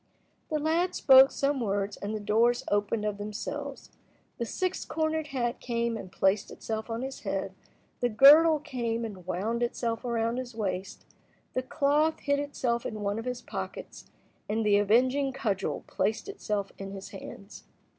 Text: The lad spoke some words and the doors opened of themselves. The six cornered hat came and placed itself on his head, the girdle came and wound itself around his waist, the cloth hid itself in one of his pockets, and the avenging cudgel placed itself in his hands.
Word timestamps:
The 0.49 0.57
lad 0.57 0.95
spoke 0.95 1.29
some 1.29 1.59
words 1.61 1.95
and 1.95 2.15
the 2.15 2.19
doors 2.19 2.63
opened 2.71 3.05
of 3.05 3.19
themselves. 3.19 3.91
The 4.39 4.47
six 4.47 4.83
cornered 4.83 5.27
hat 5.27 5.59
came 5.59 5.95
and 5.95 6.11
placed 6.11 6.49
itself 6.49 6.89
on 6.89 7.03
his 7.03 7.19
head, 7.19 7.53
the 7.99 8.09
girdle 8.09 8.57
came 8.59 9.05
and 9.05 9.27
wound 9.27 9.61
itself 9.61 10.03
around 10.03 10.37
his 10.37 10.55
waist, 10.55 11.05
the 11.53 11.61
cloth 11.61 12.21
hid 12.21 12.39
itself 12.39 12.83
in 12.83 13.01
one 13.01 13.19
of 13.19 13.25
his 13.25 13.43
pockets, 13.43 14.09
and 14.49 14.65
the 14.65 14.79
avenging 14.79 15.33
cudgel 15.33 15.83
placed 15.85 16.27
itself 16.27 16.71
in 16.79 16.93
his 16.93 17.09
hands. 17.09 17.65